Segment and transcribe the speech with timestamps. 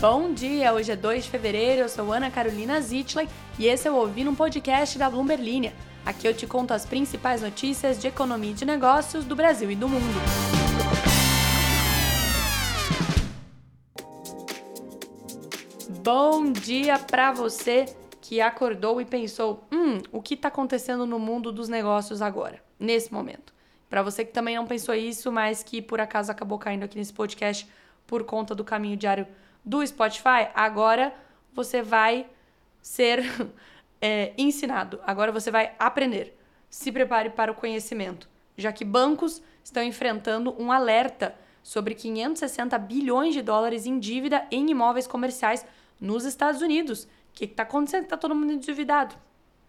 [0.00, 3.90] Bom dia, hoje é 2 de fevereiro, eu sou Ana Carolina Zitley e esse é
[3.90, 5.74] o Ouvindo um Podcast da Bloomberg Linha.
[6.06, 9.74] Aqui eu te conto as principais notícias de economia e de negócios do Brasil e
[9.74, 10.20] do mundo.
[16.04, 17.86] Bom dia para você
[18.20, 23.12] que acordou e pensou: hum, o que está acontecendo no mundo dos negócios agora, nesse
[23.12, 23.52] momento?
[23.90, 27.12] Para você que também não pensou isso, mas que por acaso acabou caindo aqui nesse
[27.12, 27.68] podcast
[28.06, 29.26] por conta do caminho diário
[29.68, 31.14] do Spotify, agora
[31.52, 32.26] você vai
[32.80, 33.22] ser
[34.00, 36.34] é, ensinado, agora você vai aprender.
[36.70, 43.34] Se prepare para o conhecimento, já que bancos estão enfrentando um alerta sobre 560 bilhões
[43.34, 45.66] de dólares em dívida em imóveis comerciais
[46.00, 47.04] nos Estados Unidos.
[47.04, 48.04] O que está acontecendo?
[48.04, 49.14] Está todo mundo endividado.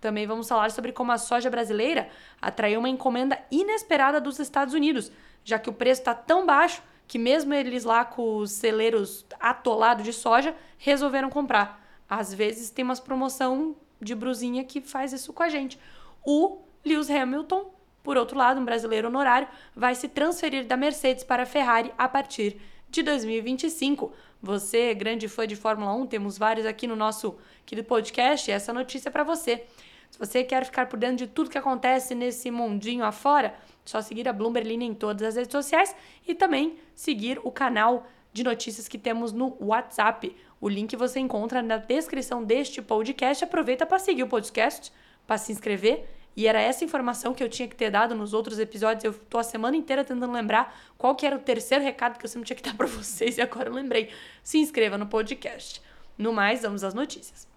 [0.00, 2.08] Também vamos falar sobre como a soja brasileira
[2.42, 5.12] atraiu uma encomenda inesperada dos Estados Unidos,
[5.44, 10.04] já que o preço está tão baixo que mesmo eles lá com os celeiros atolados
[10.04, 11.82] de soja, resolveram comprar.
[12.08, 15.78] Às vezes tem umas promoção de brusinha que faz isso com a gente.
[16.24, 21.44] O Lewis Hamilton, por outro lado, um brasileiro honorário, vai se transferir da Mercedes para
[21.44, 24.12] a Ferrari a partir de 2025.
[24.42, 29.08] Você, grande fã de Fórmula 1, temos vários aqui no nosso querido podcast, essa notícia
[29.08, 29.64] é para você.
[30.14, 33.52] Se você quer ficar por dentro de tudo que acontece nesse mundinho afora,
[33.84, 35.92] só seguir a Bloomberg Linha em todas as redes sociais
[36.24, 40.36] e também seguir o canal de notícias que temos no WhatsApp.
[40.60, 43.42] O link você encontra na descrição deste podcast.
[43.42, 44.92] Aproveita para seguir o podcast,
[45.26, 46.08] para se inscrever.
[46.36, 49.02] E era essa informação que eu tinha que ter dado nos outros episódios.
[49.02, 52.30] Eu tô a semana inteira tentando lembrar qual que era o terceiro recado que eu
[52.30, 54.10] sempre tinha que dar para vocês e agora eu lembrei.
[54.44, 55.82] Se inscreva no podcast.
[56.16, 57.48] No mais, vamos às notícias.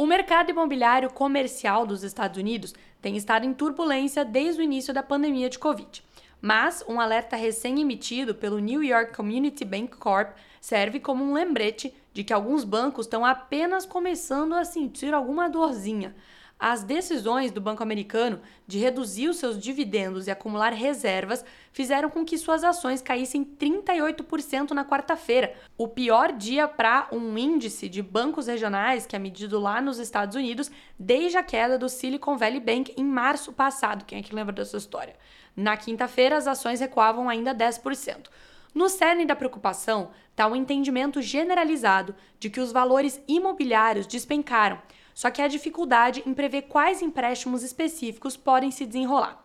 [0.00, 5.02] O mercado imobiliário comercial dos Estados Unidos tem estado em turbulência desde o início da
[5.02, 6.02] pandemia de Covid.
[6.40, 12.24] Mas um alerta recém-emitido pelo New York Community Bank Corp serve como um lembrete de
[12.24, 16.16] que alguns bancos estão apenas começando a sentir alguma dorzinha.
[16.60, 22.22] As decisões do Banco Americano de reduzir os seus dividendos e acumular reservas fizeram com
[22.22, 28.46] que suas ações caíssem 38% na quarta-feira, o pior dia para um índice de bancos
[28.46, 32.92] regionais que é medido lá nos Estados Unidos desde a queda do Silicon Valley Bank
[32.94, 34.04] em março passado.
[34.04, 35.16] Quem é que lembra dessa história?
[35.56, 38.26] Na quinta-feira, as ações recuavam ainda 10%.
[38.74, 44.78] No cerne da preocupação está o entendimento generalizado de que os valores imobiliários despencaram
[45.20, 49.44] só que há dificuldade em prever quais empréstimos específicos podem se desenrolar.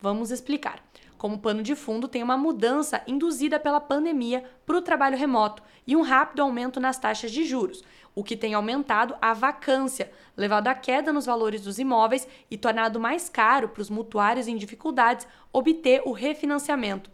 [0.00, 0.82] Vamos explicar.
[1.18, 5.94] Como pano de fundo, tem uma mudança induzida pela pandemia para o trabalho remoto e
[5.94, 7.84] um rápido aumento nas taxas de juros,
[8.14, 12.98] o que tem aumentado a vacância, levado à queda nos valores dos imóveis e tornado
[12.98, 17.10] mais caro para os mutuários em dificuldades obter o refinanciamento.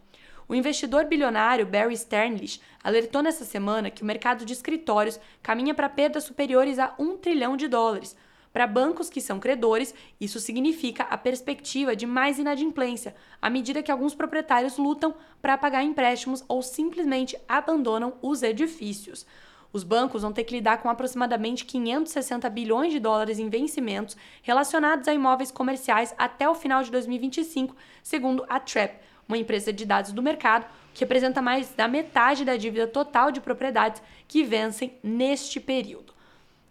[0.49, 5.87] O investidor bilionário Barry Sternlich alertou nessa semana que o mercado de escritórios caminha para
[5.87, 8.17] perdas superiores a um trilhão de dólares.
[8.51, 13.91] Para bancos que são credores, isso significa a perspectiva de mais inadimplência, à medida que
[13.91, 19.27] alguns proprietários lutam para pagar empréstimos ou simplesmente abandonam os edifícios.
[19.71, 25.07] Os bancos vão ter que lidar com aproximadamente 560 bilhões de dólares em vencimentos relacionados
[25.07, 28.99] a imóveis comerciais até o final de 2025, segundo a TREP,
[29.29, 33.39] uma empresa de dados do mercado que representa mais da metade da dívida total de
[33.39, 36.13] propriedades que vencem neste período.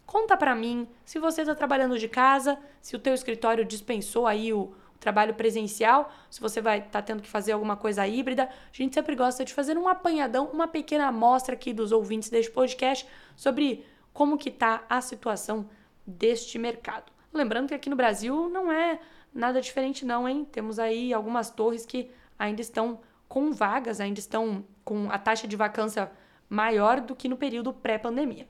[0.04, 4.52] Conta para mim se você está trabalhando de casa, se o teu escritório dispensou aí
[4.52, 8.44] o, trabalho presencial, se você vai estar tá tendo que fazer alguma coisa híbrida.
[8.44, 12.50] A gente sempre gosta de fazer um apanhadão, uma pequena amostra aqui dos ouvintes deste
[12.50, 15.68] podcast sobre como que está a situação
[16.06, 17.12] deste mercado.
[17.32, 18.98] Lembrando que aqui no Brasil não é
[19.32, 20.46] nada diferente não, hein?
[20.50, 25.56] Temos aí algumas torres que ainda estão com vagas, ainda estão com a taxa de
[25.56, 26.10] vacância
[26.48, 28.48] maior do que no período pré-pandemia.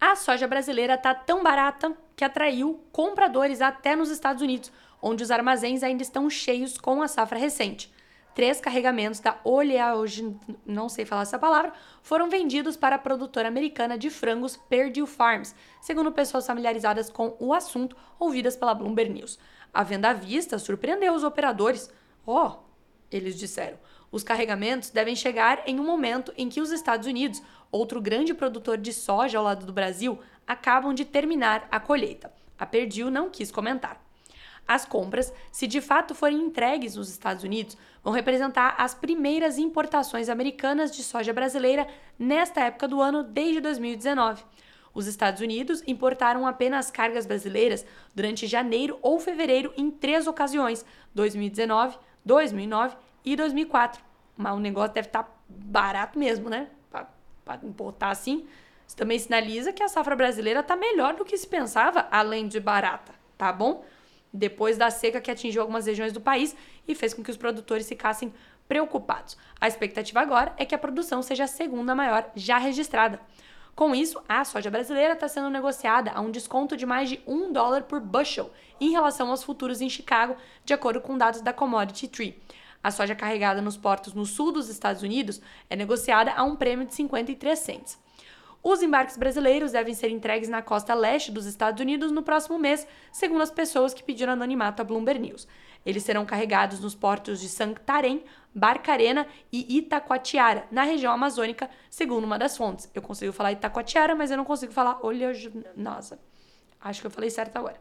[0.00, 5.30] A soja brasileira está tão barata que atraiu compradores até nos Estados Unidos, onde os
[5.30, 7.92] armazéns ainda estão cheios com a safra recente.
[8.34, 11.72] Três carregamentos da Oleaogen, não sei falar essa palavra,
[12.02, 17.52] foram vendidos para a produtora americana de frangos Perdue Farms, segundo pessoas familiarizadas com o
[17.52, 19.38] assunto ouvidas pela Bloomberg News.
[19.72, 21.90] A venda à vista surpreendeu os operadores.
[22.26, 22.52] Oh,
[23.10, 23.78] eles disseram,
[24.12, 28.76] os carregamentos devem chegar em um momento em que os Estados Unidos, outro grande produtor
[28.76, 32.32] de soja ao lado do Brasil, acabam de terminar a colheita.
[32.58, 34.04] A Perdue não quis comentar.
[34.66, 40.28] As compras, se de fato forem entregues nos Estados Unidos, vão representar as primeiras importações
[40.28, 41.88] americanas de soja brasileira
[42.18, 44.44] nesta época do ano desde 2019.
[44.92, 50.84] Os Estados Unidos importaram apenas cargas brasileiras durante janeiro ou fevereiro em três ocasiões:
[51.14, 54.02] 2019, 2009 e 2004.
[54.36, 56.68] mas o negócio deve estar tá barato mesmo, né?
[56.90, 58.46] Para importar assim.
[58.86, 62.58] Isso também sinaliza que a safra brasileira está melhor do que se pensava, além de
[62.58, 63.84] barata, tá bom?
[64.32, 66.56] Depois da seca que atingiu algumas regiões do país
[66.88, 68.32] e fez com que os produtores ficassem
[68.68, 69.36] preocupados.
[69.60, 73.20] A expectativa agora é que a produção seja a segunda maior já registrada.
[73.80, 77.50] Com isso, a soja brasileira está sendo negociada a um desconto de mais de um
[77.50, 80.36] dólar por bushel em relação aos futuros em Chicago,
[80.66, 82.42] de acordo com dados da Commodity Tree.
[82.84, 85.40] A soja carregada nos portos no sul dos Estados Unidos
[85.70, 87.98] é negociada a um prêmio de 53 cents.
[88.62, 92.86] Os embarques brasileiros devem ser entregues na costa leste dos Estados Unidos no próximo mês,
[93.10, 95.48] segundo as pessoas que pediram anonimato à Bloomberg News.
[95.86, 98.22] Eles serão carregados nos portos de Santarém,
[98.54, 102.90] Barcarena e Itacoatiara, na região amazônica, segundo uma das fontes.
[102.94, 106.18] Eu consigo falar Itacoatiara, mas eu não consigo falar oleaginosa.
[106.80, 107.80] Acho que eu falei certo agora.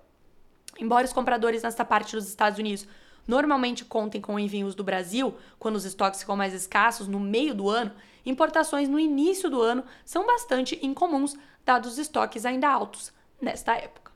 [0.79, 2.87] Embora os compradores nesta parte dos Estados Unidos
[3.27, 7.69] normalmente contem com envios do Brasil, quando os estoques ficam mais escassos no meio do
[7.69, 7.91] ano,
[8.25, 14.08] importações no início do ano são bastante incomuns, dados os estoques ainda altos nesta época.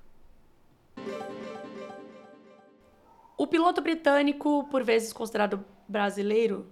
[3.36, 6.72] O piloto britânico, por vezes considerado brasileiro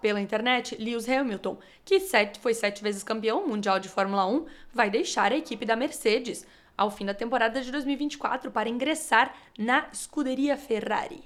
[0.00, 4.90] pela internet, Lewis Hamilton, que sete, foi sete vezes campeão mundial de Fórmula 1, vai
[4.90, 6.46] deixar a equipe da Mercedes
[6.76, 11.22] ao fim da temporada de 2024 para ingressar na escuderia Ferrari.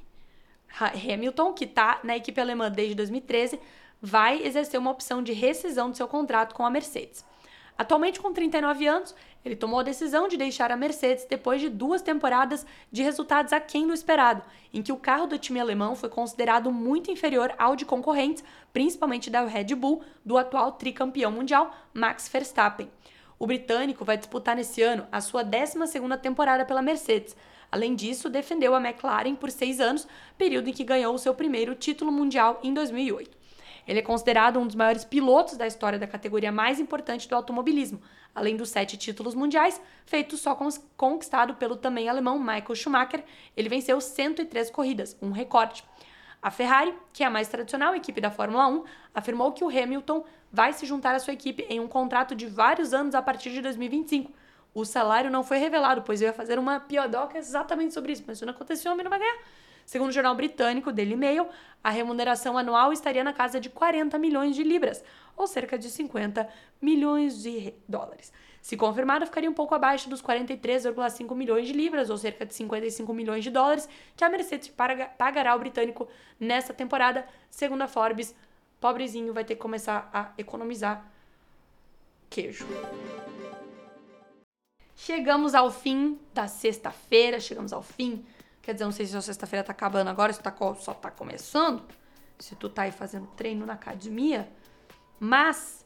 [0.79, 3.61] Hamilton, que está na equipe alemã desde 2013,
[4.03, 7.25] vai exercer uma opção de rescisão do seu contrato com a Mercedes.
[7.79, 12.01] Atualmente com 39 anos, ele tomou a decisão de deixar a Mercedes depois de duas
[12.01, 14.43] temporadas de resultados aquém do esperado,
[14.73, 18.43] em que o carro do time alemão foi considerado muito inferior ao de concorrentes,
[18.73, 22.91] principalmente da Red Bull, do atual tricampeão mundial Max Verstappen.
[23.39, 27.37] O britânico vai disputar nesse ano a sua 12ª temporada pela Mercedes.
[27.71, 30.07] Além disso, defendeu a McLaren por seis anos,
[30.39, 33.45] período em que ganhou o seu primeiro título mundial em 2008.
[33.87, 38.01] Ele é considerado um dos maiores pilotos da história da categoria mais importante do automobilismo,
[38.35, 40.59] além dos sete títulos mundiais, feitos só
[40.97, 43.25] conquistado pelo também alemão Michael Schumacher.
[43.57, 45.85] Ele venceu 103 corridas, um recorde.
[46.43, 48.85] A Ferrari, que é a mais tradicional equipe da Fórmula 1,
[49.15, 52.93] afirmou que o Hamilton vai se juntar à sua equipe em um contrato de vários
[52.93, 54.31] anos a partir de 2025.
[54.75, 58.39] O salário não foi revelado, pois eu ia fazer uma piadoca exatamente sobre isso, mas
[58.39, 59.39] isso não aconteceu, o homem não vai ganhar.
[59.85, 61.49] Segundo o jornal britânico Daily Mail,
[61.83, 65.05] a remuneração anual estaria na casa de 40 milhões de libras,
[65.37, 66.49] ou cerca de 50
[66.81, 68.33] milhões de dólares.
[68.63, 73.13] Se confirmada, ficaria um pouco abaixo dos 43,5 milhões de libras, ou cerca de 55
[73.13, 73.87] milhões de dólares,
[74.17, 74.73] que a Mercedes
[75.19, 76.09] pagará ao britânico
[76.41, 77.27] nesta temporada.
[77.51, 78.35] Segundo a Forbes,
[78.81, 81.07] pobrezinho vai ter que começar a economizar
[82.31, 82.67] queijo.
[84.97, 88.25] Chegamos ao fim da sexta-feira, chegamos ao fim
[88.65, 91.83] Quer dizer, não sei se a sexta-feira tá acabando agora, se tá, só tá começando.
[92.39, 94.49] Se tu tá aí fazendo treino na academia.
[95.21, 95.85] Mas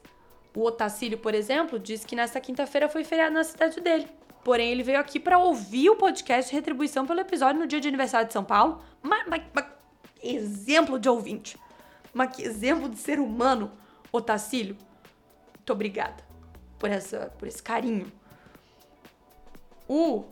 [0.55, 4.07] o Otacílio, por exemplo, disse que nesta quinta-feira foi feriado na cidade dele.
[4.45, 7.87] Porém, ele veio aqui para ouvir o podcast de retribuição pelo episódio no dia de
[7.89, 8.81] aniversário de São Paulo.
[9.01, 9.65] Mas, mas, mas
[10.23, 11.57] exemplo de ouvinte.
[12.13, 13.73] Mas que exemplo de ser humano,
[14.09, 14.77] Otacílio.
[15.53, 16.23] Muito obrigada
[16.79, 18.09] por, essa, por esse carinho.
[19.85, 20.23] O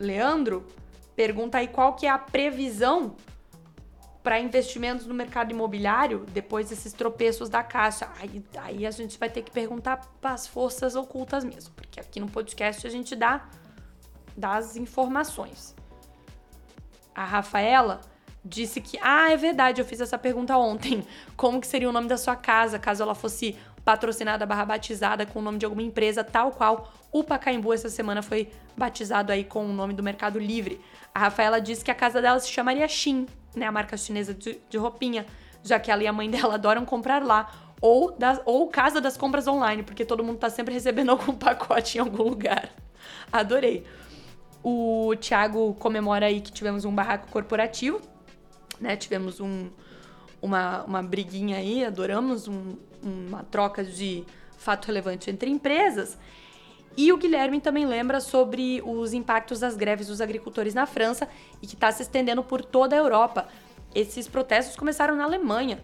[0.00, 0.66] Leandro
[1.14, 3.14] Pergunta aí qual que é a previsão
[4.22, 8.08] para investimentos no mercado imobiliário depois desses tropeços da Caixa.
[8.20, 12.20] Aí, aí a gente vai ter que perguntar para as forças ocultas mesmo, porque aqui
[12.20, 13.48] no podcast a gente dá,
[14.36, 15.74] dá as informações.
[17.14, 18.00] A Rafaela
[18.44, 21.06] disse que, ah, é verdade, eu fiz essa pergunta ontem.
[21.36, 25.40] Como que seria o nome da sua casa caso ela fosse patrocinada barra batizada com
[25.40, 29.64] o nome de alguma empresa, tal qual o Pacaembu essa semana foi batizado aí com
[29.66, 30.80] o nome do Mercado Livre.
[31.14, 34.58] A Rafaela disse que a casa dela se chamaria Xin, né, a marca chinesa de,
[34.68, 35.26] de roupinha,
[35.62, 37.50] já que ela e a mãe dela adoram comprar lá.
[37.80, 41.98] Ou, das, ou Casa das Compras Online, porque todo mundo tá sempre recebendo algum pacote
[41.98, 42.70] em algum lugar.
[43.32, 43.84] Adorei.
[44.62, 48.00] O Thiago comemora aí que tivemos um barraco corporativo,
[48.80, 48.94] né?
[48.94, 49.68] Tivemos um,
[50.40, 54.24] uma, uma briguinha aí, adoramos um, uma troca de
[54.56, 56.16] fato relevante entre empresas.
[56.96, 61.26] E o Guilherme também lembra sobre os impactos das greves dos agricultores na França
[61.62, 63.48] e que está se estendendo por toda a Europa.
[63.94, 65.82] Esses protestos começaram na Alemanha.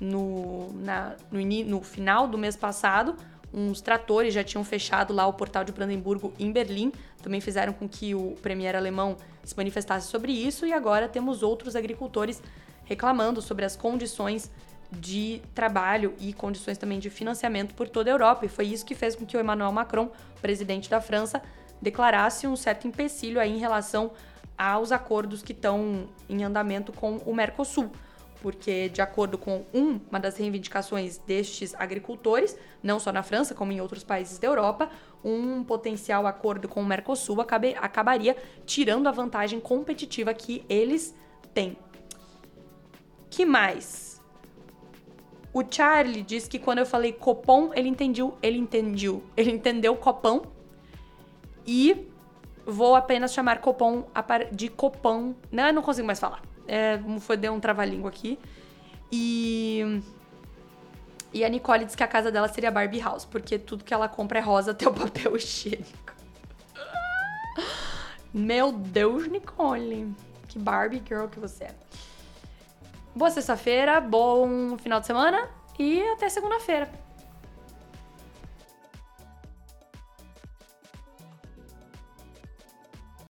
[0.00, 3.16] No, na, no, no final do mês passado,
[3.52, 7.88] uns tratores já tinham fechado lá o portal de Brandemburgo em Berlim, também fizeram com
[7.88, 12.42] que o premier alemão se manifestasse sobre isso, e agora temos outros agricultores
[12.84, 14.50] reclamando sobre as condições
[14.90, 18.46] de trabalho e condições também de financiamento por toda a Europa.
[18.46, 21.42] E foi isso que fez com que o Emmanuel Macron, presidente da França,
[21.80, 24.12] declarasse um certo empecilho aí em relação
[24.56, 27.90] aos acordos que estão em andamento com o Mercosul.
[28.40, 33.72] porque, de acordo com um, uma das reivindicações destes agricultores, não só na França, como
[33.72, 34.90] em outros países da Europa,
[35.24, 41.14] um potencial acordo com o Mercosul acabe, acabaria tirando a vantagem competitiva que eles
[41.52, 41.76] têm.
[43.28, 44.07] Que mais?
[45.58, 50.42] O Charlie diz que quando eu falei copom, ele entendeu, ele entendeu, ele entendeu copão.
[51.66, 52.06] E
[52.64, 54.06] vou apenas chamar copom
[54.52, 55.34] de copão.
[55.50, 56.42] Não, não consigo mais falar.
[56.68, 58.38] É, foi deu um trava-língua aqui.
[59.10, 60.00] E
[61.34, 64.08] e a Nicole diz que a casa dela seria Barbie House, porque tudo que ela
[64.08, 66.14] compra é rosa até o papel higiênico.
[68.32, 70.14] Meu Deus, Nicole.
[70.46, 71.74] Que Barbie girl que você é.
[73.18, 76.88] Boa sexta-feira, bom final de semana e até segunda-feira.